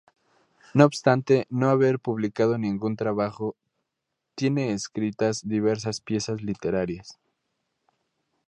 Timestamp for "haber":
1.69-1.99